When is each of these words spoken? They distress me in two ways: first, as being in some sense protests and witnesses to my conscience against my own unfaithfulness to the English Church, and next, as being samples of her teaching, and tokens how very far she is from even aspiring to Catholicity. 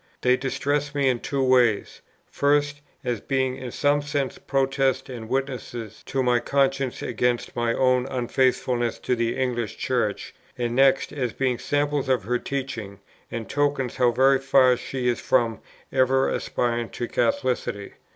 They 0.21 0.35
distress 0.35 0.95
me 0.95 1.07
in 1.09 1.19
two 1.19 1.43
ways: 1.43 2.01
first, 2.25 2.81
as 3.03 3.21
being 3.21 3.55
in 3.57 3.69
some 3.69 4.01
sense 4.01 4.39
protests 4.39 5.11
and 5.11 5.29
witnesses 5.29 6.01
to 6.07 6.23
my 6.23 6.39
conscience 6.39 7.03
against 7.03 7.55
my 7.55 7.71
own 7.75 8.07
unfaithfulness 8.07 8.97
to 8.97 9.15
the 9.15 9.37
English 9.37 9.77
Church, 9.77 10.33
and 10.57 10.75
next, 10.75 11.13
as 11.13 11.33
being 11.33 11.59
samples 11.59 12.09
of 12.09 12.23
her 12.23 12.39
teaching, 12.39 12.99
and 13.29 13.47
tokens 13.47 13.97
how 13.97 14.09
very 14.09 14.39
far 14.39 14.75
she 14.75 15.07
is 15.07 15.19
from 15.21 15.59
even 15.93 16.11
aspiring 16.11 16.89
to 16.89 17.07
Catholicity. 17.07 17.93